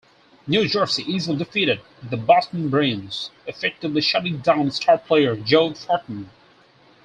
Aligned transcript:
New 0.47 0.67
Jersey 0.67 1.03
easily 1.03 1.37
defeated 1.37 1.79
the 2.01 2.17
Boston 2.17 2.69
Bruins, 2.69 3.29
effectively 3.45 4.01
shutting 4.01 4.39
down 4.39 4.71
star 4.71 4.97
player 4.97 5.35
Joe 5.35 5.73
Thornton. 5.73 6.31